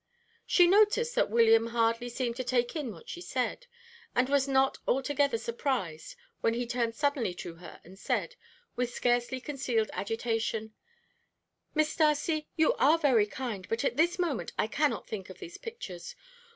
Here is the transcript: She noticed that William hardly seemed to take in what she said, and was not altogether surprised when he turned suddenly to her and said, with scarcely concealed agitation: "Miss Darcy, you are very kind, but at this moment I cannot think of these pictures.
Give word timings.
She 0.47 0.65
noticed 0.65 1.13
that 1.13 1.29
William 1.29 1.67
hardly 1.67 2.09
seemed 2.09 2.35
to 2.37 2.43
take 2.43 2.75
in 2.75 2.91
what 2.91 3.07
she 3.07 3.21
said, 3.21 3.67
and 4.15 4.29
was 4.29 4.47
not 4.47 4.79
altogether 4.87 5.37
surprised 5.37 6.15
when 6.39 6.55
he 6.55 6.65
turned 6.65 6.95
suddenly 6.95 7.35
to 7.35 7.57
her 7.57 7.79
and 7.83 7.99
said, 7.99 8.35
with 8.75 8.91
scarcely 8.91 9.39
concealed 9.39 9.91
agitation: 9.93 10.73
"Miss 11.75 11.95
Darcy, 11.95 12.47
you 12.55 12.73
are 12.77 12.97
very 12.97 13.27
kind, 13.27 13.69
but 13.69 13.83
at 13.85 13.95
this 13.95 14.17
moment 14.17 14.53
I 14.57 14.65
cannot 14.65 15.07
think 15.07 15.29
of 15.29 15.37
these 15.37 15.59
pictures. 15.59 16.15